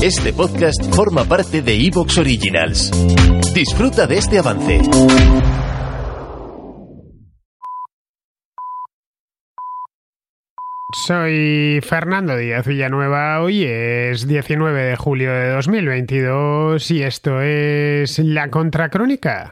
Este 0.00 0.32
podcast 0.32 0.94
forma 0.94 1.24
parte 1.24 1.60
de 1.60 1.74
Evox 1.74 2.18
Originals. 2.18 2.92
Disfruta 3.52 4.06
de 4.06 4.18
este 4.18 4.38
avance. 4.38 4.80
Soy 11.04 11.80
Fernando 11.82 12.36
Díaz 12.36 12.64
Villanueva, 12.64 13.42
hoy 13.42 13.64
es 13.64 14.28
19 14.28 14.82
de 14.84 14.96
julio 14.96 15.32
de 15.32 15.50
2022 15.50 16.90
y 16.92 17.02
esto 17.02 17.40
es 17.42 18.20
La 18.20 18.50
Contracrónica. 18.50 19.50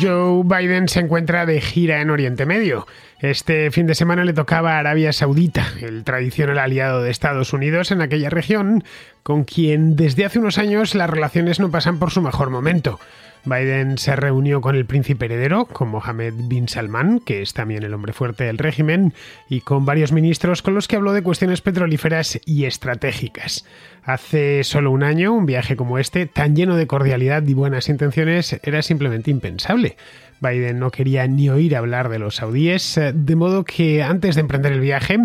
Joe 0.00 0.42
Biden 0.44 0.88
se 0.88 1.00
encuentra 1.00 1.44
de 1.44 1.60
gira 1.60 2.00
en 2.00 2.10
Oriente 2.10 2.46
Medio. 2.46 2.86
Este 3.20 3.70
fin 3.70 3.86
de 3.86 3.94
semana 3.94 4.24
le 4.24 4.32
tocaba 4.32 4.74
a 4.74 4.78
Arabia 4.78 5.12
Saudita, 5.12 5.66
el 5.80 6.04
tradicional 6.04 6.58
aliado 6.58 7.02
de 7.02 7.10
Estados 7.10 7.52
Unidos 7.52 7.90
en 7.90 8.00
aquella 8.00 8.30
región, 8.30 8.84
con 9.22 9.44
quien 9.44 9.96
desde 9.96 10.24
hace 10.24 10.38
unos 10.38 10.58
años 10.58 10.94
las 10.94 11.10
relaciones 11.10 11.58
no 11.58 11.70
pasan 11.70 11.98
por 11.98 12.10
su 12.10 12.22
mejor 12.22 12.50
momento. 12.50 13.00
Biden 13.44 13.98
se 13.98 14.16
reunió 14.16 14.60
con 14.60 14.76
el 14.76 14.86
príncipe 14.86 15.26
heredero, 15.26 15.66
con 15.66 15.88
Mohammed 15.88 16.34
bin 16.48 16.68
Salman, 16.68 17.20
que 17.20 17.42
es 17.42 17.54
también 17.54 17.82
el 17.82 17.94
hombre 17.94 18.12
fuerte 18.12 18.44
del 18.44 18.58
régimen, 18.58 19.14
y 19.48 19.60
con 19.60 19.84
varios 19.84 20.12
ministros 20.12 20.62
con 20.62 20.74
los 20.74 20.88
que 20.88 20.96
habló 20.96 21.12
de 21.12 21.22
cuestiones 21.22 21.60
petrolíferas 21.60 22.40
y 22.44 22.64
estratégicas. 22.64 23.64
Hace 24.02 24.64
solo 24.64 24.90
un 24.90 25.02
año, 25.02 25.32
un 25.32 25.46
viaje 25.46 25.76
como 25.76 25.98
este, 25.98 26.26
tan 26.26 26.56
lleno 26.56 26.76
de 26.76 26.86
cordialidad 26.86 27.42
y 27.46 27.54
buenas 27.54 27.88
intenciones, 27.88 28.58
era 28.62 28.82
simplemente 28.82 29.30
impensable. 29.30 29.96
Biden 30.40 30.78
no 30.78 30.90
quería 30.90 31.26
ni 31.26 31.50
oír 31.50 31.76
hablar 31.76 32.08
de 32.08 32.18
los 32.18 32.36
saudíes, 32.36 32.96
eh, 32.96 33.12
de 33.14 33.36
modo 33.36 33.64
que 33.64 34.02
antes 34.02 34.34
de 34.34 34.42
emprender 34.42 34.72
el 34.72 34.80
viaje 34.80 35.18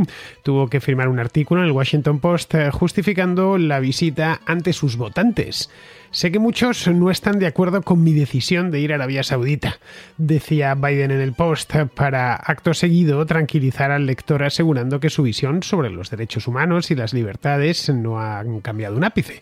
tuvo 0.44 0.68
que 0.68 0.82
firmar 0.82 1.08
un 1.08 1.20
artículo 1.20 1.62
en 1.62 1.68
el 1.68 1.74
Washington 1.74 2.20
Post 2.20 2.56
eh, 2.56 2.72
justificando 2.72 3.58
la 3.58 3.80
visita 3.80 4.42
ante 4.46 4.74
sus 4.74 4.98
votantes. 4.98 5.70
Sé 6.12 6.32
que 6.32 6.38
muchos 6.38 6.88
no 6.88 7.10
están 7.10 7.40
de 7.40 7.48
acuerdo 7.48 7.82
con 7.82 8.04
mi 8.04 8.14
decisión 8.14 8.70
de 8.70 8.80
ir 8.80 8.92
a 8.92 8.96
Arabia 8.96 9.24
Saudita, 9.24 9.80
decía 10.18 10.76
Biden 10.76 11.10
en 11.10 11.22
el 11.22 11.34
post, 11.34 11.74
para 11.96 12.36
acto 12.36 12.76
seguido 12.76 13.26
tranquilizar 13.26 13.90
al 13.90 14.06
lector 14.06 14.44
asegurando 14.44 15.00
que 15.00 15.10
su 15.10 15.24
visión 15.24 15.64
sobre 15.64 15.90
los 15.90 16.12
derechos 16.12 16.48
humanos 16.48 16.92
y 16.92 16.96
las 16.96 17.14
libertades 17.14 17.90
no 17.90 18.22
han 18.22 18.62
cambiado 18.62 18.96
un 18.96 19.06
ápice. 19.06 19.42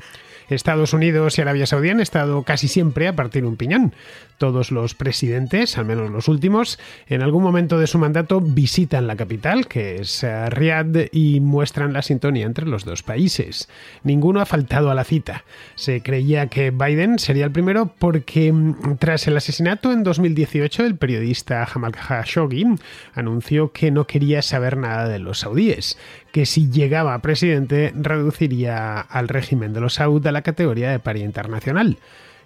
Estados 0.52 0.94
Unidos 0.94 1.38
y 1.38 1.41
Arabia 1.41 1.66
Saudí 1.66 1.89
han 1.89 1.99
estado 1.99 2.44
casi 2.44 2.67
siempre 2.67 3.07
a 3.07 3.16
partir 3.16 3.45
un 3.45 3.57
piñón. 3.57 3.94
Todos 4.38 4.71
los 4.71 4.95
presidentes, 4.95 5.77
al 5.77 5.85
menos 5.85 6.09
los 6.09 6.27
últimos, 6.27 6.80
en 7.07 7.21
algún 7.21 7.44
momento 7.44 7.77
de 7.77 7.88
su 7.88 7.99
mandato 7.99 8.41
visitan 8.41 9.07
la 9.07 9.16
capital, 9.16 9.67
que 9.67 9.97
es 9.97 10.23
eh, 10.23 10.49
Riyadh, 10.49 11.09
y 11.11 11.39
muestran 11.39 11.94
la 11.94 12.02
sintonía 12.02 12.45
entre 12.45 12.66
los 12.66 12.83
dos 12.83 13.03
países. 13.03 13.69
Ninguno 14.03 14.41
ha 14.41 14.45
faltado 14.45 14.89
a 14.89 14.95
la 14.95 15.03
cita. 15.03 15.44
Se 15.75 16.02
creía 16.02 16.47
que 16.47 16.72
Biden 16.72 17.19
sería 17.19 17.45
el 17.45 17.52
primero 17.52 17.94
porque 17.99 18.52
mm, 18.52 18.97
tras 18.97 19.27
el 19.27 19.38
asesinato 19.38 19.91
en 19.91 20.03
2018 20.03 20.85
el 20.85 20.95
periodista 20.95 21.66
Jamal 21.66 21.91
Khashoggi 21.91 22.66
anunció 23.13 23.72
que 23.72 23.91
no 23.91 24.07
quería 24.07 24.41
saber 24.41 24.77
nada 24.77 25.07
de 25.07 25.19
los 25.19 25.39
saudíes, 25.39 25.97
que 26.32 26.46
si 26.46 26.70
llegaba 26.70 27.14
a 27.14 27.22
presidente 27.22 27.92
reduciría 27.96 29.00
al 29.00 29.28
régimen 29.28 29.74
de 29.74 29.82
los 29.82 29.96
Saud 29.96 30.26
a 30.26 30.32
la 30.32 30.42
categoría 30.42 30.92
de 30.92 31.00
paria 31.00 31.26
internacional. 31.26 31.98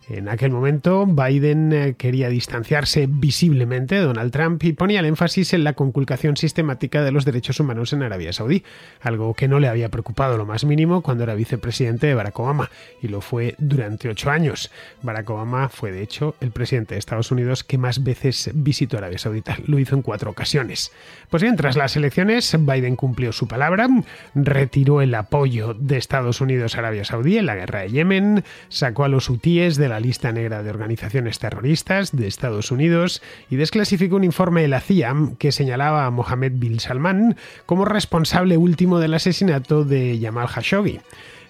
En 0.07 0.29
aquel 0.29 0.51
momento, 0.51 1.07
Biden 1.07 1.73
eh, 1.73 1.95
quería 1.97 2.29
distanciarse 2.29 3.07
visiblemente 3.09 3.95
de 3.95 4.01
Donald 4.01 4.31
Trump 4.31 4.63
y 4.63 4.73
ponía 4.73 4.99
el 4.99 5.07
énfasis 5.07 5.53
en 5.53 5.63
la 5.63 5.73
conculcación 5.73 6.37
sistemática 6.37 7.03
de 7.03 7.11
los 7.11 7.25
derechos 7.25 7.59
humanos 7.59 7.91
en 7.91 8.03
Arabia 8.03 8.31
Saudí, 8.31 8.63
algo 9.01 9.33
que 9.33 9.47
no 9.47 9.59
le 9.59 9.67
había 9.67 9.89
preocupado 9.89 10.38
lo 10.38 10.45
más 10.45 10.63
mínimo 10.63 11.01
cuando 11.01 11.23
era 11.23 11.33
vicepresidente 11.33 12.05
de 12.05 12.13
Barack 12.13 12.39
Obama, 12.39 12.69
y 13.01 13.07
lo 13.07 13.19
fue 13.19 13.55
durante 13.57 14.07
ocho 14.07 14.29
años. 14.29 14.69
Barack 15.01 15.27
Obama 15.27 15.69
fue, 15.69 15.91
de 15.91 16.03
hecho, 16.03 16.35
el 16.39 16.51
presidente 16.51 16.94
de 16.94 16.99
Estados 16.99 17.31
Unidos 17.31 17.63
que 17.63 17.79
más 17.79 18.03
veces 18.03 18.51
visitó 18.53 18.99
Arabia 18.99 19.17
Saudita. 19.17 19.57
Lo 19.65 19.79
hizo 19.79 19.95
en 19.95 20.03
cuatro 20.03 20.29
ocasiones. 20.29 20.91
Pues 21.31 21.41
bien, 21.41 21.55
tras 21.55 21.75
las 21.75 21.95
elecciones, 21.95 22.55
Biden 22.59 22.95
cumplió 22.95 23.31
su 23.31 23.47
palabra, 23.47 23.88
retiró 24.35 25.01
el 25.01 25.15
apoyo 25.15 25.73
de 25.73 25.97
Estados 25.97 26.41
Unidos 26.41 26.75
a 26.75 26.79
Arabia 26.79 27.05
Saudí 27.05 27.39
en 27.39 27.47
la 27.47 27.55
guerra 27.55 27.79
de 27.79 27.89
Yemen, 27.89 28.44
sacó 28.69 29.03
a 29.03 29.09
los 29.09 29.31
hutíes 29.31 29.77
de 29.77 29.89
la 29.89 29.94
lista 30.00 30.31
negra 30.31 30.63
de 30.63 30.69
organizaciones 30.69 31.39
terroristas 31.39 32.16
de 32.16 32.28
Estados 32.28 32.72
Unidos 32.72 33.22
y 33.50 33.56
desclasificó 33.56 34.16
un 34.16 34.23
informe 34.23 34.61
de 34.61 34.67
la 34.67 34.81
CIA 34.81 35.16
que 35.39 35.51
señalaba 35.51 36.06
a 36.06 36.11
Mohammed 36.11 36.53
bin 36.56 36.79
Salman 36.79 37.38
como 37.66 37.85
responsable 37.85 38.57
último 38.57 39.00
del 39.00 39.13
asesinato 39.13 39.83
de 39.83 40.19
Jamal 40.22 40.47
Khashoggi. 40.47 41.00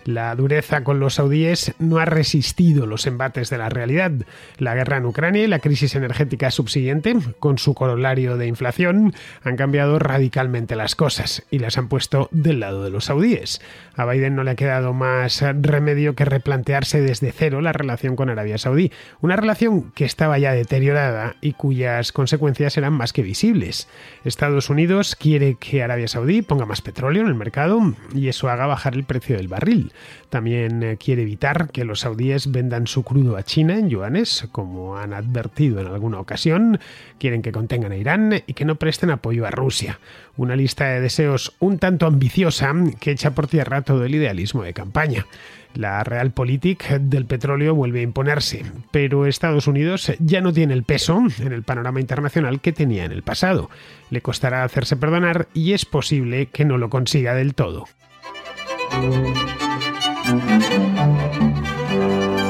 La 0.06 0.36
dureza 0.36 0.84
con 0.84 1.00
los 1.00 1.16
saudíes 1.16 1.74
no 1.80 1.98
ha 1.98 2.06
resistido 2.06 2.86
los 2.86 3.08
embates 3.08 3.50
de 3.50 3.58
la 3.58 3.70
realidad. 3.70 4.12
La 4.60 4.76
guerra 4.76 4.98
en 4.98 5.06
Ucrania 5.06 5.44
y 5.44 5.48
la 5.48 5.58
crisis 5.58 5.96
energética 5.96 6.52
subsiguiente, 6.52 7.16
con 7.40 7.58
su 7.58 7.74
corolario 7.74 8.38
de 8.38 8.46
inflación, 8.46 9.16
han 9.42 9.58
cambiado 9.58 9.98
radicalmente 9.98 10.76
las 10.76 10.94
cosas 10.94 11.44
y 11.50 11.58
las 11.58 11.80
han 11.80 11.88
puesto 11.88 12.30
del 12.32 12.60
lado 12.60 12.84
de 12.84 12.92
los 12.92 13.06
saudíes. 13.06 13.62
A 13.96 14.06
Biden 14.06 14.36
no 14.36 14.44
le 14.44 14.52
ha 14.52 14.56
quedado 14.56 14.94
más 14.94 15.42
remedio 15.42 16.14
que 16.14 16.26
replantearse 16.26 17.02
desde 17.02 17.32
cero 17.32 17.62
la 17.62 17.74
relación 17.74 18.16
con 18.16 18.30
Arabia 18.30 18.60
Saudí, 18.60 18.92
una 19.22 19.38
relación 19.38 19.92
que 19.92 20.06
estaba 20.06 20.38
ya 20.38 20.52
deteriorada 20.52 21.36
y 21.42 21.54
cuyas 21.54 22.12
consecuencias 22.12 22.78
eran 22.78 22.94
más 22.94 23.12
que 23.12 23.24
visibles. 23.24 23.88
Estados 24.24 24.70
Unidos 24.70 25.16
quiere 25.16 25.56
que 25.56 25.82
Arabia 25.82 26.08
Saudí 26.08 26.44
ponga 26.44 26.68
más 26.68 26.82
petróleo 26.82 27.24
en 27.24 27.30
el 27.30 27.36
mercado 27.36 27.82
y 28.14 28.28
eso 28.28 28.50
haga 28.50 28.68
bajar 28.68 28.94
el 28.94 29.04
precio 29.04 29.38
del 29.38 29.48
barril. 29.48 29.94
También 30.30 30.84
eh, 30.84 30.98
quiere 30.98 31.22
evitar 31.22 31.70
que 31.72 31.86
los 31.86 32.02
saudíes 32.02 32.52
vendan 32.52 32.88
su 32.88 33.04
crudo 33.04 33.38
a 33.38 33.44
China 33.44 33.78
en 33.78 33.90
yuanes, 33.90 34.48
como 34.52 34.98
han 34.98 35.14
advertido 35.14 35.80
en 35.80 35.88
alguna 35.88 36.20
ocasión. 36.20 36.80
Quieren 37.20 37.42
que 37.42 37.52
contengan 37.52 37.92
a 37.92 37.98
Irán 37.98 38.44
y 38.46 38.54
que 38.54 38.66
no 38.66 38.76
presten 38.76 39.12
apoyo 39.12 39.46
a 39.46 39.52
Rusia. 39.52 40.00
Una 40.38 40.56
lista 40.56 40.86
de 40.86 41.02
deseos 41.02 41.56
un 41.60 41.80
tanto 41.80 42.06
ambiciosa 42.06 42.74
que 43.00 43.12
echa 43.12 43.32
por 43.32 43.48
tierra 43.48 43.82
todo 43.82 44.06
el 44.06 44.16
idealismo 44.16 44.64
de 44.64 44.74
campaña. 44.74 45.26
La 45.76 46.04
realpolitik 46.06 46.88
del 46.88 47.26
petróleo 47.26 47.76
vuelve 47.76 48.00
a 48.00 48.04
imponerse, 48.04 48.66
pero 48.92 49.26
Estados 49.26 49.68
Unidos 49.68 50.14
ya 50.20 50.40
no 50.40 50.54
tiene 50.54 50.74
el 50.74 50.84
peso 50.84 51.22
en 51.40 51.52
el 51.52 51.64
panorama 51.64 52.00
internacional 52.00 52.62
que 52.62 52.72
tenía 52.72 53.04
en 53.04 53.12
el 53.12 53.24
pasado. 53.24 53.70
Le 54.10 54.22
costará 54.22 54.64
hacerse 54.64 54.96
perdonar 54.96 55.48
y 55.54 55.74
es 55.74 55.86
posible 55.86 56.46
que 56.48 56.64
no 56.64 56.78
lo 56.78 56.90
consiga 56.90 57.36
del 57.36 57.56
todo. 57.56 57.88
Thank 60.26 61.60
you. 62.40 62.45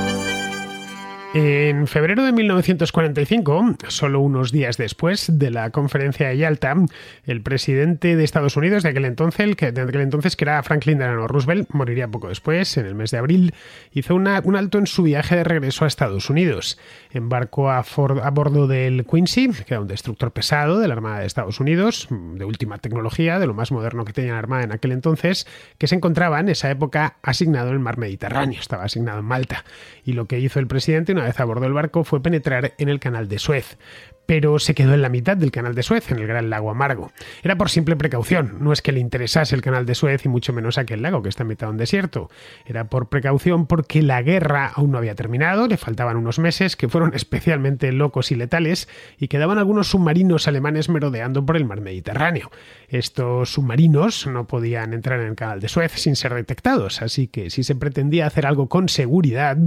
En 1.37 1.85
febrero 1.87 2.23
de 2.23 2.31
1945, 2.31 3.75
solo 3.89 4.21
unos 4.21 4.53
días 4.53 4.77
después 4.77 5.37
de 5.37 5.51
la 5.51 5.69
conferencia 5.69 6.29
de 6.29 6.37
Yalta, 6.37 6.77
el 7.25 7.41
presidente 7.41 8.15
de 8.15 8.23
Estados 8.23 8.55
Unidos 8.55 8.83
de 8.83 8.89
aquel 8.91 9.03
entonces, 9.03 9.57
que, 9.57 9.73
de 9.73 9.81
aquel 9.81 9.99
entonces, 9.99 10.37
que 10.37 10.45
era 10.45 10.63
Franklin 10.63 10.97
Delano 10.97 11.27
Roosevelt, 11.27 11.67
moriría 11.73 12.07
poco 12.07 12.29
después, 12.29 12.77
en 12.77 12.85
el 12.85 12.95
mes 12.95 13.11
de 13.11 13.17
abril, 13.17 13.53
hizo 13.91 14.15
un 14.15 14.27
alto 14.29 14.77
en 14.77 14.87
su 14.87 15.03
viaje 15.03 15.35
de 15.35 15.43
regreso 15.43 15.83
a 15.83 15.89
Estados 15.89 16.29
Unidos. 16.29 16.79
Embarcó 17.11 17.69
a, 17.69 17.79
a 17.79 18.29
bordo 18.29 18.67
del 18.67 19.05
Quincy, 19.05 19.49
que 19.49 19.73
era 19.73 19.81
un 19.81 19.87
destructor 19.89 20.31
pesado 20.31 20.79
de 20.79 20.87
la 20.87 20.93
Armada 20.93 21.19
de 21.19 21.25
Estados 21.25 21.59
Unidos, 21.59 22.07
de 22.09 22.45
última 22.45 22.77
tecnología, 22.77 23.39
de 23.39 23.47
lo 23.47 23.53
más 23.53 23.73
moderno 23.73 24.05
que 24.05 24.13
tenía 24.13 24.31
la 24.31 24.39
Armada 24.39 24.63
en 24.63 24.71
aquel 24.71 24.93
entonces, 24.93 25.47
que 25.77 25.87
se 25.87 25.95
encontraba 25.95 26.39
en 26.39 26.47
esa 26.47 26.71
época 26.71 27.17
asignado 27.21 27.67
en 27.67 27.73
el 27.73 27.79
mar 27.81 27.97
Mediterráneo, 27.97 28.61
estaba 28.61 28.85
asignado 28.85 29.19
en 29.19 29.25
Malta. 29.25 29.65
Y 30.05 30.13
lo 30.13 30.27
que 30.27 30.39
hizo 30.39 30.59
el 30.59 30.67
presidente, 30.67 31.11
una 31.11 31.24
vez 31.25 31.39
a 31.39 31.45
bordo 31.45 31.63
del 31.63 31.73
barco 31.73 32.03
fue 32.03 32.21
penetrar 32.21 32.73
en 32.77 32.89
el 32.89 32.99
canal 32.99 33.27
de 33.27 33.39
Suez 33.39 33.77
pero 34.25 34.59
se 34.59 34.73
quedó 34.73 34.93
en 34.93 35.01
la 35.01 35.09
mitad 35.09 35.37
del 35.37 35.51
canal 35.51 35.75
de 35.75 35.83
Suez, 35.83 36.11
en 36.11 36.19
el 36.19 36.27
Gran 36.27 36.49
Lago 36.49 36.69
Amargo. 36.69 37.11
Era 37.43 37.57
por 37.57 37.69
simple 37.69 37.95
precaución, 37.95 38.57
no 38.59 38.73
es 38.73 38.81
que 38.81 38.91
le 38.91 38.99
interesase 38.99 39.55
el 39.55 39.61
canal 39.61 39.85
de 39.85 39.95
Suez 39.95 40.25
y 40.25 40.29
mucho 40.29 40.53
menos 40.53 40.77
aquel 40.77 41.01
lago 41.01 41.21
que 41.21 41.29
está 41.29 41.43
en 41.43 41.49
mitad 41.49 41.67
de 41.67 41.71
un 41.71 41.77
desierto. 41.77 42.29
Era 42.65 42.85
por 42.85 43.09
precaución 43.09 43.67
porque 43.67 44.01
la 44.01 44.21
guerra 44.21 44.71
aún 44.73 44.91
no 44.91 44.97
había 44.97 45.15
terminado, 45.15 45.67
le 45.67 45.77
faltaban 45.77 46.17
unos 46.17 46.39
meses 46.39 46.75
que 46.75 46.89
fueron 46.89 47.11
especialmente 47.15 47.91
locos 47.91 48.31
y 48.31 48.35
letales 48.35 48.87
y 49.17 49.27
quedaban 49.27 49.57
algunos 49.57 49.89
submarinos 49.89 50.47
alemanes 50.47 50.89
merodeando 50.89 51.45
por 51.45 51.57
el 51.57 51.65
mar 51.65 51.81
Mediterráneo. 51.81 52.51
Estos 52.87 53.53
submarinos 53.53 54.27
no 54.27 54.47
podían 54.47 54.93
entrar 54.93 55.19
en 55.19 55.27
el 55.27 55.35
canal 55.35 55.59
de 55.59 55.69
Suez 55.69 55.91
sin 55.93 56.15
ser 56.15 56.33
detectados, 56.33 57.01
así 57.01 57.27
que 57.27 57.49
si 57.49 57.63
se 57.63 57.75
pretendía 57.75 58.25
hacer 58.27 58.45
algo 58.45 58.69
con 58.69 58.89
seguridad, 58.89 59.57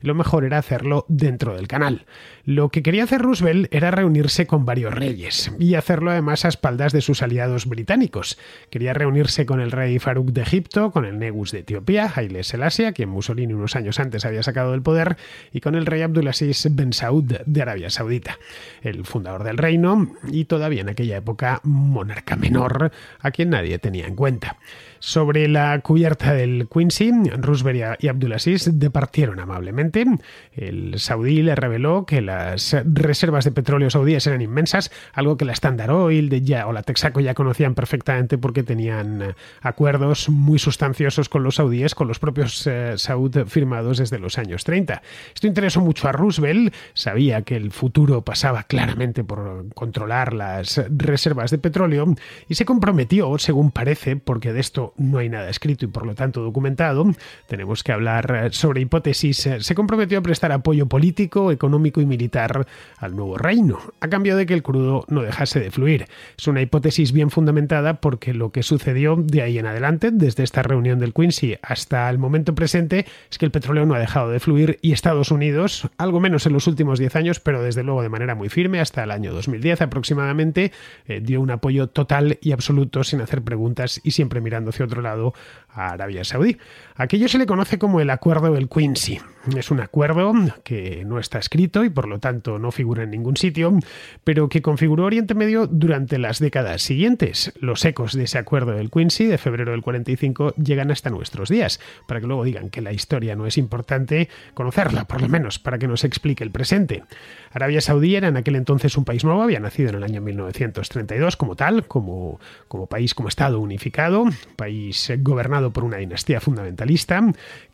lo 0.00 0.14
mejor 0.14 0.44
era 0.44 0.58
hacerlo 0.58 1.04
dentro 1.08 1.54
del 1.54 1.68
canal. 1.68 2.06
Lo 2.44 2.70
que 2.70 2.82
quería 2.82 3.04
hacer 3.04 3.20
Roosevelt 3.20 3.72
era 3.74 3.90
reunir 3.90 4.07
reunirse 4.08 4.46
con 4.46 4.64
varios 4.64 4.94
reyes 4.94 5.52
y 5.58 5.74
hacerlo 5.74 6.10
además 6.10 6.46
a 6.46 6.48
espaldas 6.48 6.94
de 6.94 7.02
sus 7.02 7.20
aliados 7.20 7.66
británicos. 7.66 8.38
Quería 8.70 8.94
reunirse 8.94 9.44
con 9.44 9.60
el 9.60 9.70
rey 9.70 9.98
Farouk 9.98 10.30
de 10.30 10.40
Egipto, 10.40 10.92
con 10.92 11.04
el 11.04 11.18
Negus 11.18 11.52
de 11.52 11.58
Etiopía, 11.58 12.10
Haile 12.14 12.42
Selassie, 12.42 12.94
quien 12.94 13.10
Mussolini 13.10 13.52
unos 13.52 13.76
años 13.76 14.00
antes 14.00 14.24
había 14.24 14.42
sacado 14.42 14.72
del 14.72 14.80
poder, 14.80 15.18
y 15.52 15.60
con 15.60 15.74
el 15.74 15.84
rey 15.84 16.00
Abdulaziz 16.00 16.68
Ben 16.70 16.94
Saud 16.94 17.34
de 17.44 17.62
Arabia 17.62 17.90
Saudita, 17.90 18.38
el 18.80 19.04
fundador 19.04 19.44
del 19.44 19.58
reino 19.58 20.10
y 20.32 20.46
todavía 20.46 20.80
en 20.80 20.88
aquella 20.88 21.18
época 21.18 21.60
monarca 21.64 22.34
menor, 22.36 22.90
a 23.20 23.30
quien 23.30 23.50
nadie 23.50 23.78
tenía 23.78 24.06
en 24.06 24.16
cuenta. 24.16 24.56
Sobre 25.00 25.46
la 25.46 25.80
cubierta 25.80 26.32
del 26.32 26.68
Quincy, 26.72 27.12
Roosevelt 27.36 28.02
y 28.02 28.08
Abdulaziz 28.08 28.68
departieron 28.72 29.38
amablemente. 29.38 30.04
El 30.52 30.98
saudí 30.98 31.42
le 31.42 31.54
reveló 31.54 32.04
que 32.04 32.20
las 32.20 32.76
reservas 32.84 33.44
de 33.44 33.52
petróleo 33.52 33.90
saudíes 33.98 34.26
eran 34.28 34.42
inmensas, 34.42 34.92
algo 35.12 35.36
que 35.36 35.44
la 35.44 35.52
Standard 35.52 35.90
Oil 35.90 36.28
de 36.28 36.42
ya, 36.42 36.68
o 36.68 36.72
la 36.72 36.84
Texaco 36.84 37.18
ya 37.18 37.34
conocían 37.34 37.74
perfectamente 37.74 38.38
porque 38.38 38.62
tenían 38.62 39.34
acuerdos 39.60 40.28
muy 40.28 40.60
sustanciosos 40.60 41.28
con 41.28 41.42
los 41.42 41.56
saudíes, 41.56 41.96
con 41.96 42.06
los 42.06 42.20
propios 42.20 42.64
eh, 42.68 42.94
Saud 42.96 43.46
firmados 43.46 43.98
desde 43.98 44.20
los 44.20 44.38
años 44.38 44.62
30. 44.62 45.02
Esto 45.34 45.46
interesó 45.48 45.80
mucho 45.80 46.06
a 46.08 46.12
Roosevelt, 46.12 46.72
sabía 46.94 47.42
que 47.42 47.56
el 47.56 47.72
futuro 47.72 48.22
pasaba 48.22 48.62
claramente 48.62 49.24
por 49.24 49.66
controlar 49.74 50.32
las 50.32 50.80
reservas 50.96 51.50
de 51.50 51.58
petróleo 51.58 52.14
y 52.48 52.54
se 52.54 52.64
comprometió, 52.64 53.36
según 53.38 53.72
parece, 53.72 54.14
porque 54.14 54.52
de 54.52 54.60
esto 54.60 54.94
no 54.96 55.18
hay 55.18 55.28
nada 55.28 55.50
escrito 55.50 55.84
y 55.84 55.88
por 55.88 56.06
lo 56.06 56.14
tanto 56.14 56.40
documentado, 56.40 57.04
tenemos 57.48 57.82
que 57.82 57.92
hablar 57.92 58.44
eh, 58.44 58.52
sobre 58.52 58.80
hipótesis, 58.80 59.44
eh, 59.46 59.60
se 59.60 59.74
comprometió 59.74 60.18
a 60.18 60.22
prestar 60.22 60.52
apoyo 60.52 60.86
político, 60.86 61.50
económico 61.50 62.00
y 62.00 62.06
militar 62.06 62.66
al 62.98 63.16
nuevo 63.16 63.38
reino, 63.38 63.78
a 64.00 64.08
cambio 64.08 64.36
de 64.36 64.46
que 64.46 64.54
el 64.54 64.62
crudo 64.62 65.04
no 65.08 65.22
dejase 65.22 65.60
de 65.60 65.70
fluir. 65.70 66.06
Es 66.36 66.48
una 66.48 66.62
hipótesis 66.62 67.12
bien 67.12 67.30
fundamentada 67.30 68.00
porque 68.00 68.34
lo 68.34 68.50
que 68.50 68.62
sucedió 68.62 69.16
de 69.16 69.42
ahí 69.42 69.58
en 69.58 69.66
adelante, 69.66 70.10
desde 70.10 70.42
esta 70.42 70.62
reunión 70.62 70.98
del 70.98 71.12
Quincy 71.12 71.56
hasta 71.62 72.08
el 72.08 72.18
momento 72.18 72.54
presente, 72.54 73.06
es 73.30 73.38
que 73.38 73.44
el 73.44 73.52
petróleo 73.52 73.86
no 73.86 73.94
ha 73.94 73.98
dejado 73.98 74.30
de 74.30 74.40
fluir 74.40 74.78
y 74.80 74.92
Estados 74.92 75.30
Unidos, 75.30 75.88
algo 75.98 76.20
menos 76.20 76.46
en 76.46 76.54
los 76.54 76.66
últimos 76.66 76.98
10 76.98 77.16
años, 77.16 77.40
pero 77.40 77.62
desde 77.62 77.82
luego 77.82 78.02
de 78.02 78.08
manera 78.08 78.34
muy 78.34 78.48
firme, 78.48 78.80
hasta 78.80 79.04
el 79.04 79.10
año 79.10 79.32
2010 79.32 79.82
aproximadamente, 79.82 80.72
eh, 81.06 81.20
dio 81.22 81.40
un 81.40 81.50
apoyo 81.50 81.88
total 81.88 82.38
y 82.40 82.52
absoluto 82.52 83.04
sin 83.04 83.20
hacer 83.20 83.42
preguntas 83.42 84.00
y 84.02 84.12
siempre 84.12 84.40
mirando 84.40 84.72
otro 84.84 85.02
lado 85.02 85.34
a 85.70 85.90
Arabia 85.90 86.24
Saudí. 86.24 86.56
Aquello 86.96 87.28
se 87.28 87.38
le 87.38 87.46
conoce 87.46 87.78
como 87.78 88.00
el 88.00 88.10
Acuerdo 88.10 88.52
del 88.52 88.68
Quincy. 88.68 89.20
Es 89.56 89.70
un 89.70 89.80
acuerdo 89.80 90.32
que 90.62 91.04
no 91.04 91.18
está 91.18 91.38
escrito 91.38 91.84
y 91.84 91.90
por 91.90 92.06
lo 92.06 92.18
tanto 92.18 92.58
no 92.58 92.70
figura 92.70 93.04
en 93.04 93.10
ningún 93.10 93.36
sitio, 93.36 93.78
pero 94.24 94.48
que 94.48 94.62
configuró 94.62 95.04
Oriente 95.04 95.34
Medio 95.34 95.66
durante 95.66 96.18
las 96.18 96.38
décadas 96.38 96.82
siguientes. 96.82 97.52
Los 97.60 97.84
ecos 97.84 98.12
de 98.12 98.24
ese 98.24 98.38
acuerdo 98.38 98.72
del 98.72 98.90
Quincy 98.90 99.26
de 99.26 99.38
febrero 99.38 99.72
del 99.72 99.82
45 99.82 100.54
llegan 100.56 100.90
hasta 100.90 101.10
nuestros 101.10 101.48
días, 101.48 101.80
para 102.06 102.20
que 102.20 102.26
luego 102.26 102.44
digan 102.44 102.70
que 102.70 102.82
la 102.82 102.92
historia 102.92 103.36
no 103.36 103.46
es 103.46 103.58
importante 103.58 104.28
conocerla, 104.54 105.04
por 105.04 105.22
lo 105.22 105.28
menos 105.28 105.58
para 105.58 105.78
que 105.78 105.88
nos 105.88 106.04
explique 106.04 106.44
el 106.44 106.50
presente. 106.50 107.04
Arabia 107.52 107.80
Saudí 107.80 108.16
era 108.16 108.28
en 108.28 108.36
aquel 108.36 108.56
entonces 108.56 108.96
un 108.96 109.04
país 109.04 109.24
nuevo, 109.24 109.42
había 109.42 109.60
nacido 109.60 109.90
en 109.90 109.96
el 109.96 110.04
año 110.04 110.20
1932 110.20 111.36
como 111.36 111.56
tal, 111.56 111.86
como, 111.86 112.38
como 112.68 112.86
país, 112.86 113.14
como 113.14 113.28
Estado 113.28 113.60
unificado, 113.60 114.24
país 114.56 115.10
gobernado 115.20 115.72
por 115.72 115.84
una 115.84 115.96
dinastía 115.96 116.40
fundamentalista 116.40 117.22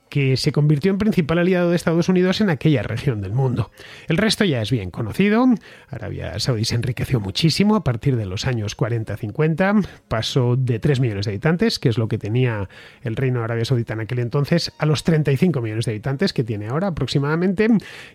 que 0.09 0.37
se 0.37 0.53
convirtió 0.53 0.91
en 0.91 0.99
principal 0.99 1.39
aliado 1.39 1.71
de 1.71 1.77
Estados 1.77 2.09
Unidos 2.09 2.41
en 2.41 2.51
aquella 2.51 2.83
región 2.83 3.21
del 3.21 3.33
mundo. 3.33 3.71
El 4.09 4.17
resto 4.17 4.45
ya 4.45 4.63
es 4.63 4.71
bien 4.71 4.91
conocido. 4.91 5.47
Arabia 5.89 6.39
Saudí 6.39 6.65
se 6.65 6.77
enriqueció 6.77 7.21
muchísimo 7.21 7.77
a 7.77 7.85
partir 7.85 8.17
de 8.17 8.27
los 8.27 8.47
años 8.47 8.77
40-50, 8.77 9.87
pasó 10.09 10.57
de 10.57 10.79
3 10.79 11.01
millones 11.01 11.27
de 11.27 11.33
habitantes, 11.33 11.79
que 11.79 11.89
es 11.89 11.99
lo 11.99 12.09
que 12.09 12.19
tenía 12.19 12.69
el 13.03 13.17
Reino 13.17 13.41
de 13.41 13.45
Arabia 13.45 13.65
Saudita 13.65 13.95
en 13.95 14.01
aquel 14.01 14.21
entonces, 14.21 14.73
a 14.79 14.87
los 14.87 15.05
35 15.05 15.61
millones 15.61 15.85
de 15.87 15.93
habitantes 15.93 16.33
que 16.33 16.45
tiene 16.45 16.69
ahora 16.69 16.89
aproximadamente, 16.89 17.69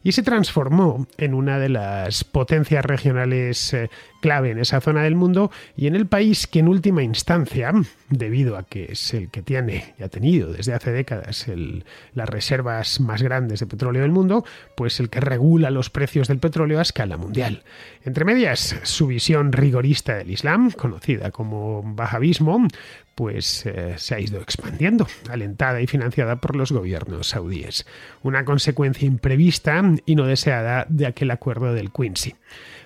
y 0.03 0.11
se 0.11 0.23
transformó 0.23 1.07
en 1.17 1.33
una 1.33 1.59
de 1.59 1.69
las 1.69 2.23
potencias 2.23 2.85
regionales 2.85 3.73
eh, 3.73 3.89
clave 4.21 4.51
en 4.51 4.59
esa 4.59 4.81
zona 4.81 5.03
del 5.03 5.15
mundo 5.15 5.51
y 5.75 5.87
en 5.87 5.95
el 5.95 6.07
país 6.07 6.47
que 6.47 6.59
en 6.59 6.67
última 6.67 7.03
instancia, 7.03 7.71
debido 8.09 8.57
a 8.57 8.63
que 8.63 8.91
es 8.91 9.13
el 9.13 9.29
que 9.29 9.41
tiene 9.41 9.95
y 9.97 10.03
ha 10.03 10.09
tenido 10.09 10.51
desde 10.51 10.73
hace 10.73 10.91
décadas 10.91 11.47
las 12.13 12.29
reservas 12.29 12.99
más 12.99 13.21
grandes 13.21 13.59
de 13.59 13.67
petróleo 13.67 14.01
del 14.01 14.11
mundo, 14.11 14.45
pues 14.75 14.99
el 14.99 15.09
que 15.09 15.19
regula 15.19 15.69
los 15.71 15.89
precios 15.89 16.27
del 16.27 16.39
petróleo 16.39 16.79
a 16.79 16.83
escala 16.83 17.17
mundial. 17.17 17.63
Entre 18.03 18.25
medias, 18.25 18.79
su 18.83 19.07
visión 19.07 19.51
rigorista 19.51 20.15
del 20.15 20.31
Islam, 20.31 20.71
conocida 20.71 21.31
como 21.31 21.83
Bahabismo, 21.83 22.67
pues 23.15 23.65
eh, 23.65 23.95
se 23.97 24.15
ha 24.15 24.19
ido 24.21 24.39
expandiendo, 24.39 25.05
alentada 25.29 25.81
y 25.81 25.87
financiada 25.87 26.37
por 26.37 26.55
los 26.55 26.71
gobiernos 26.71 27.27
saudíes. 27.27 27.85
Una 28.23 28.45
consecuencia 28.45 29.05
imprevista 29.05 29.83
y 30.05 30.15
no 30.15 30.25
deseada 30.25 30.85
de 30.87 31.05
aquel 31.05 31.31
acuerdo 31.31 31.73
del 31.73 31.91
Quincy. 31.91 32.35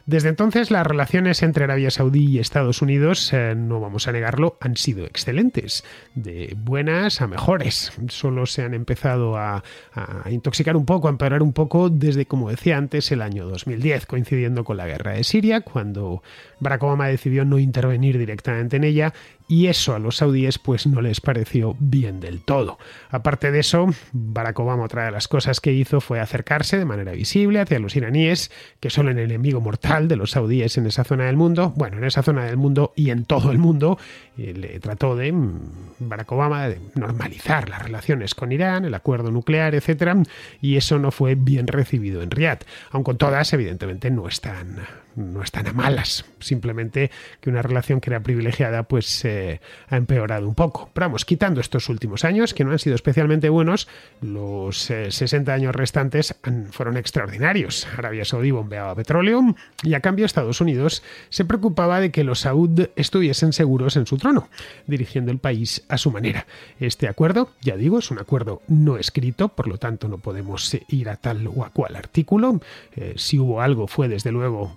Desde 0.06 0.28
entonces 0.28 0.70
las 0.70 0.86
relaciones 0.86 1.44
entre 1.44 1.64
Arabia 1.64 1.90
Saudí 1.90 2.26
y 2.26 2.40
Estados 2.40 2.82
Unidos, 2.82 3.32
eh, 3.32 3.56
no 3.56 3.80
vamos 3.80 4.10
a 4.10 4.12
negarlo, 4.12 4.58
han 4.60 4.76
sido 4.76 5.06
excelentes, 5.06 5.86
de 6.14 6.58
buenas 6.58 7.22
a 7.22 7.28
mejores. 7.28 7.94
Solo 8.10 8.46
se 8.46 8.64
han 8.64 8.74
empezado 8.74 9.38
a, 9.38 9.64
a, 9.94 10.30
intoxicar 10.30 10.76
un 10.76 10.86
poco, 10.86 11.08
a 11.08 11.12
empeorar 11.12 11.42
un 11.42 11.54
poco 11.54 11.90
desde, 11.90 12.26
como 12.26 12.50
decía 12.50 12.78
antes, 12.78 13.14
el 13.14 13.22
año 13.22 13.48
2010, 13.48 14.06
coincidiendo 14.06 14.66
con 14.66 14.76
la 14.76 14.88
guerra 14.88 15.14
de 15.14 15.24
Siria, 15.24 15.62
cuando 15.62 16.22
Barack 16.60 16.84
Obama 16.84 17.08
decidió 17.08 17.46
no 17.46 17.58
intervenir 17.58 18.18
directamente 18.18 18.76
en 18.76 18.84
ella 18.84 19.14
y 19.54 19.68
eso 19.68 19.94
a 19.94 20.00
los 20.00 20.18
saudíes 20.18 20.58
pues 20.58 20.88
no 20.88 21.00
les 21.00 21.22
pareció 21.22 21.76
bien 21.80 22.20
del 22.20 22.42
todo. 22.42 22.80
Aparte 23.12 23.52
de 23.52 23.60
eso, 23.60 23.86
Barack 24.12 24.60
Obama 24.60 24.86
otra 24.86 25.06
de 25.06 25.12
las 25.12 25.28
cosas 25.28 25.62
que 25.62 25.72
hizo 25.72 26.02
fue 26.02 26.20
acercarse 26.20 26.80
de 26.80 26.86
manera 26.86 27.12
visible 27.12 27.60
hacia 27.60 27.78
los 27.78 27.96
iraníes, 27.96 28.50
que 28.80 28.90
son 28.90 29.10
el 29.10 29.20
enemigo 29.20 29.62
mortal 29.62 30.08
de 30.08 30.16
los 30.16 30.32
saudíes 30.32 30.80
en 30.80 30.88
esa 30.88 31.04
zona 31.04 31.26
del 31.26 31.38
mundo, 31.38 31.72
bueno, 31.76 32.00
en 32.00 32.04
esa 32.04 32.24
zona 32.24 32.46
del 32.46 32.58
mundo 32.58 32.94
y 32.96 33.12
en 33.12 33.26
todo 33.26 33.52
el 33.52 33.60
mundo, 33.60 34.00
le 34.38 34.80
trató 34.80 35.16
de 35.16 35.32
mm, 35.32 35.60
Barack 36.00 36.32
Obama 36.32 36.68
de 36.68 36.80
normalizar 36.96 37.70
las 37.70 37.84
relaciones 37.84 38.34
con 38.34 38.52
Irán, 38.52 38.86
el 38.86 38.96
acuerdo 38.96 39.30
nuclear, 39.30 39.76
etcétera, 39.76 40.18
y 40.62 40.78
eso 40.78 40.98
no 40.98 41.12
fue 41.12 41.36
bien 41.36 41.68
recibido 41.68 42.24
en 42.24 42.32
Riad, 42.32 42.58
aun 42.90 43.04
con 43.04 43.20
todas 43.20 43.54
evidentemente 43.54 44.10
no 44.10 44.28
están 44.28 44.80
no 45.16 45.42
están 45.42 45.68
a 45.68 45.74
malas, 45.74 46.26
simplemente 46.40 47.12
que 47.40 47.50
una 47.50 47.62
relación 47.62 48.02
que 48.02 48.10
era 48.10 48.20
privilegiada 48.22 48.84
pues 48.84 49.26
eh, 49.26 49.60
ha 49.90 49.98
empeorado 49.98 50.48
un 50.48 50.56
poco. 50.56 50.90
Pero 50.94 51.08
vamos, 51.08 51.26
quitando 51.26 51.62
estos 51.62 51.90
últimos 51.90 52.26
años, 52.26 52.54
que 52.54 52.64
no 52.64 52.72
han 52.72 52.80
sido 52.80 52.96
especialmente 52.96 53.50
buenos, 53.50 53.88
los 54.22 54.78
60 54.78 55.52
eh, 55.52 55.56
años 55.56 55.76
restantes 55.76 56.36
fueron 56.72 56.98
extraordinarios. 56.98 57.88
Arabia 57.98 58.26
Saudí 58.26 58.52
bombeaba 58.52 58.96
petróleo 58.96 59.56
y 59.84 59.94
a 59.94 60.00
cambio 60.00 60.26
Estados 60.26 60.62
Unidos 60.62 61.04
se 61.30 61.46
preocupaba 61.46 62.00
de 62.00 62.12
que 62.12 62.24
los 62.24 62.42
Saud 62.42 62.88
estuviesen 62.96 63.54
seguros 63.54 63.96
en 63.98 64.06
su 64.06 64.18
trono, 64.18 64.50
dirigiendo 64.88 65.32
el 65.32 65.40
país 65.40 65.84
a 65.90 65.98
su 65.98 66.12
manera. 66.12 66.46
Este 66.80 67.08
acuerdo, 67.08 67.52
ya 67.62 67.78
digo, 67.78 68.00
es 68.00 68.12
un 68.12 68.20
acuerdo 68.20 68.62
no 68.68 68.98
escrito, 68.98 69.50
por 69.50 69.68
lo 69.68 69.78
tanto 69.78 70.08
no 70.08 70.18
podemos 70.18 70.76
ir 70.90 71.10
a 71.10 71.16
tal 71.16 71.48
o 71.48 71.64
a 71.64 71.70
cual 71.70 71.96
artículo. 71.96 72.60
Eh, 72.96 73.14
si 73.18 73.40
hubo 73.40 73.62
algo 73.62 73.88
fue 73.88 74.08
desde 74.08 74.32
luego 74.32 74.76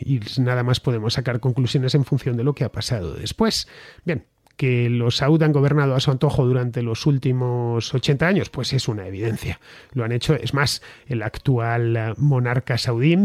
y 0.00 0.20
nada 0.38 0.62
más 0.62 0.80
podemos 0.80 1.14
sacar 1.14 1.40
conclusiones 1.40 1.94
en 1.94 2.04
función 2.04 2.36
de 2.36 2.44
lo 2.44 2.54
que 2.54 2.64
ha 2.64 2.72
pasado 2.72 3.14
después. 3.14 3.68
Bien, 4.04 4.24
que 4.56 4.88
los 4.88 5.16
Saud 5.16 5.42
han 5.42 5.52
gobernado 5.52 5.94
a 5.94 6.00
su 6.00 6.10
antojo 6.10 6.44
durante 6.44 6.82
los 6.82 7.06
últimos 7.06 7.92
80 7.94 8.26
años, 8.26 8.50
pues 8.50 8.72
es 8.72 8.88
una 8.88 9.06
evidencia. 9.06 9.60
Lo 9.92 10.04
han 10.04 10.12
hecho, 10.12 10.34
es 10.34 10.54
más, 10.54 10.82
el 11.06 11.22
actual 11.22 12.14
monarca 12.18 12.78
saudí 12.78 13.16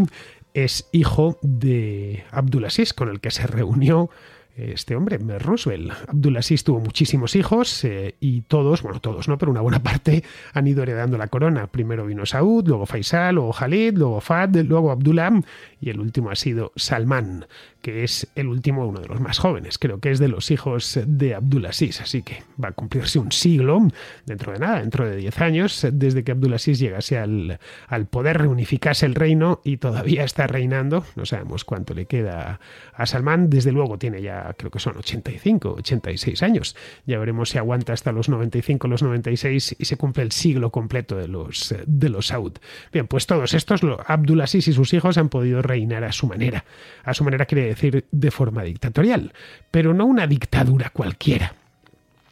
es 0.53 0.89
hijo 0.91 1.37
de 1.43 2.23
Abdulaziz, 2.31 2.93
con 2.93 3.09
el 3.09 3.19
que 3.19 3.29
se 3.29 3.45
reunió 3.45 4.09
este 4.57 4.95
hombre, 4.95 5.17
Roosevelt. 5.17 5.91
Abdulaziz 6.07 6.63
tuvo 6.63 6.79
muchísimos 6.79 7.35
hijos 7.35 7.83
eh, 7.83 8.15
y 8.19 8.41
todos, 8.41 8.81
bueno, 8.81 8.99
todos 8.99 9.27
no, 9.27 9.37
pero 9.37 9.51
una 9.51 9.61
buena 9.61 9.79
parte 9.83 10.23
han 10.53 10.67
ido 10.67 10.83
heredando 10.83 11.17
la 11.17 11.27
corona. 11.27 11.67
Primero 11.67 12.05
vino 12.05 12.25
Saud, 12.25 12.67
luego 12.67 12.85
Faisal, 12.85 13.35
luego 13.35 13.53
Khalid, 13.53 13.97
luego 13.97 14.19
Fad, 14.19 14.55
luego 14.57 14.91
Abdullah 14.91 15.41
y 15.79 15.89
el 15.89 15.99
último 15.99 16.31
ha 16.31 16.35
sido 16.35 16.71
Salman, 16.75 17.45
que 17.87 18.03
es 18.03 18.27
el 18.35 18.47
último, 18.47 18.85
uno 18.85 18.99
de 18.99 19.07
los 19.07 19.21
más 19.21 19.39
jóvenes, 19.39 19.77
creo 19.77 20.01
que 20.01 20.11
es 20.11 20.19
de 20.19 20.27
los 20.27 20.51
hijos 20.51 20.99
de 21.07 21.35
Abdulaziz, 21.35 22.01
así 22.01 22.21
que 22.21 22.43
va 22.61 22.67
a 22.67 22.71
cumplirse 22.73 23.17
un 23.17 23.31
siglo 23.31 23.87
dentro 24.25 24.51
de 24.51 24.59
nada, 24.59 24.81
dentro 24.81 25.09
de 25.09 25.15
10 25.15 25.39
años, 25.39 25.87
desde 25.93 26.25
que 26.25 26.33
Abdulaziz 26.33 26.79
llegase 26.79 27.17
al, 27.17 27.61
al 27.87 28.05
poder, 28.07 28.39
reunificase 28.39 29.05
el 29.05 29.15
reino 29.15 29.61
y 29.63 29.77
todavía 29.77 30.25
está 30.25 30.47
reinando, 30.47 31.05
no 31.15 31.25
sabemos 31.25 31.63
cuánto 31.63 31.93
le 31.93 32.07
queda 32.07 32.59
a 32.93 33.05
Salman, 33.05 33.49
desde 33.49 33.71
luego 33.71 33.97
tiene 33.97 34.21
ya, 34.21 34.53
creo 34.57 34.69
que 34.69 34.79
son 34.79 34.97
85, 34.97 35.75
86 35.77 36.43
años, 36.43 36.75
ya 37.05 37.17
veremos 37.19 37.51
si 37.51 37.57
aguanta 37.57 37.93
hasta 37.93 38.11
los 38.11 38.27
95, 38.27 38.89
los 38.89 39.01
96 39.01 39.77
y 39.79 39.85
se 39.85 39.95
cumple 39.95 40.23
el 40.23 40.33
siglo 40.33 40.71
completo 40.71 41.15
de 41.15 41.29
los, 41.29 41.73
de 41.85 42.09
los 42.09 42.27
Saud. 42.27 42.51
Bien, 42.91 43.07
pues 43.07 43.27
todos 43.27 43.53
estos, 43.53 43.79
Abdulaziz 44.05 44.67
y 44.67 44.73
sus 44.73 44.93
hijos 44.93 45.17
han 45.17 45.29
podido 45.29 45.61
reinar 45.61 46.03
a 46.03 46.11
su 46.11 46.27
manera. 46.27 46.65
A 47.05 47.13
su 47.13 47.23
manera 47.23 47.45
quiere 47.45 47.65
decir 47.65 47.76
de 48.11 48.31
forma 48.31 48.63
dictatorial, 48.63 49.33
pero 49.71 49.93
no 49.93 50.05
una 50.05 50.27
dictadura 50.27 50.89
cualquiera 50.89 51.53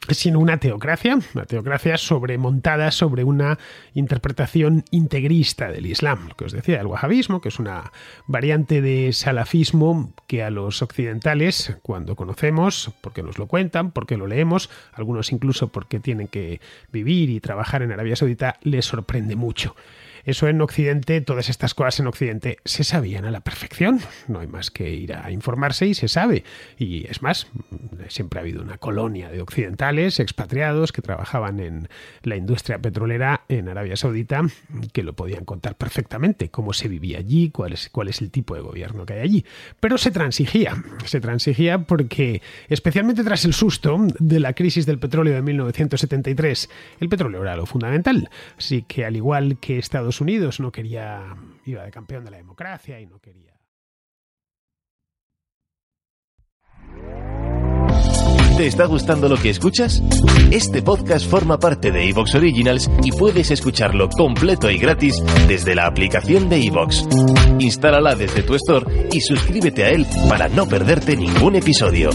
sino 0.09 0.39
una 0.39 0.57
teocracia, 0.57 1.17
una 1.33 1.45
teocracia 1.45 1.97
sobremontada 1.97 2.91
sobre 2.91 3.23
una 3.23 3.57
interpretación 3.93 4.83
integrista 4.91 5.71
del 5.71 5.85
Islam, 5.85 6.27
lo 6.29 6.35
que 6.35 6.45
os 6.45 6.51
decía, 6.51 6.79
el 6.79 6.87
wahabismo, 6.87 7.41
que 7.41 7.49
es 7.49 7.59
una 7.59 7.91
variante 8.27 8.81
de 8.81 9.13
salafismo 9.13 10.13
que 10.27 10.43
a 10.43 10.49
los 10.49 10.81
occidentales, 10.81 11.77
cuando 11.81 12.15
conocemos, 12.15 12.91
porque 13.01 13.23
nos 13.23 13.37
lo 13.37 13.47
cuentan, 13.47 13.91
porque 13.91 14.17
lo 14.17 14.27
leemos, 14.27 14.69
algunos 14.93 15.31
incluso 15.31 15.69
porque 15.69 15.99
tienen 15.99 16.27
que 16.27 16.61
vivir 16.91 17.29
y 17.29 17.39
trabajar 17.39 17.81
en 17.81 17.91
Arabia 17.91 18.15
Saudita, 18.15 18.57
les 18.61 18.85
sorprende 18.85 19.35
mucho. 19.35 19.75
Eso 20.25 20.47
en 20.47 20.59
Occidente, 20.59 21.21
todas 21.21 21.49
estas 21.49 21.75
cosas 21.75 21.99
en 21.99 22.07
Occidente 22.07 22.57
se 22.65 22.83
sabían 22.83 23.25
a 23.25 23.31
la 23.31 23.41
perfección. 23.41 23.99
No 24.27 24.39
hay 24.39 24.47
más 24.47 24.71
que 24.71 24.89
ir 24.89 25.13
a 25.13 25.29
informarse 25.31 25.85
y 25.85 25.93
se 25.93 26.07
sabe. 26.07 26.43
Y 26.79 27.07
es 27.07 27.21
más, 27.21 27.47
siempre 28.09 28.39
ha 28.39 28.41
habido 28.41 28.63
una 28.63 28.79
colonia 28.79 29.29
de 29.29 29.41
occidentales, 29.41 30.19
expatriados, 30.19 30.91
que 30.91 31.03
trabajaban 31.03 31.59
en 31.59 31.89
la 32.23 32.35
industria 32.35 32.79
petrolera 32.79 33.41
en 33.49 33.69
Arabia 33.69 33.95
Saudita, 33.97 34.41
que 34.93 35.03
lo 35.03 35.13
podían 35.13 35.45
contar 35.45 35.75
perfectamente, 35.75 36.49
cómo 36.49 36.73
se 36.73 36.87
vivía 36.87 37.19
allí, 37.19 37.51
cuál 37.51 37.73
es, 37.73 37.89
cuál 37.89 38.07
es 38.07 38.21
el 38.21 38.31
tipo 38.31 38.55
de 38.55 38.61
gobierno 38.61 39.05
que 39.05 39.13
hay 39.13 39.19
allí. 39.19 39.45
Pero 39.79 39.97
se 39.99 40.09
transigía, 40.09 40.83
se 41.05 41.21
transigía 41.21 41.79
porque, 41.79 42.41
especialmente 42.67 43.23
tras 43.23 43.45
el 43.45 43.53
susto 43.53 43.97
de 44.19 44.39
la 44.39 44.53
crisis 44.53 44.87
del 44.87 44.97
petróleo 44.97 45.35
de 45.35 45.41
1973, 45.43 46.69
el 46.99 47.09
petróleo 47.09 47.43
era 47.43 47.55
lo 47.55 47.67
fundamental. 47.67 48.29
Así 48.57 48.83
que, 48.87 49.05
al 49.05 49.15
igual 49.15 49.57
que 49.59 49.77
Unidos 50.21 50.59
no 50.59 50.71
quería, 50.71 51.35
iba 51.65 51.83
de 51.83 51.91
campeón 51.91 52.25
de 52.25 52.31
la 52.31 52.37
democracia 52.37 52.99
y 52.99 53.05
no 53.05 53.19
quería. 53.19 53.55
¿Te 58.57 58.67
está 58.67 58.85
gustando 58.85 59.27
lo 59.27 59.35
que 59.35 59.49
escuchas? 59.49 60.01
Este 60.49 60.81
podcast 60.81 61.29
forma 61.29 61.59
parte 61.59 61.91
de 61.91 62.07
Evox 62.07 62.35
Originals 62.35 62.89
y 63.03 63.11
puedes 63.11 63.51
escucharlo 63.51 64.07
completo 64.09 64.71
y 64.71 64.77
gratis 64.77 65.21
desde 65.49 65.75
la 65.75 65.87
aplicación 65.87 66.47
de 66.47 66.65
Evox. 66.65 67.05
Instálala 67.59 68.15
desde 68.15 68.43
tu 68.43 68.55
store 68.55 69.09
y 69.11 69.19
suscríbete 69.19 69.83
a 69.83 69.89
él 69.89 70.07
para 70.29 70.47
no 70.47 70.67
perderte 70.67 71.17
ningún 71.17 71.55
episodio. 71.55 72.11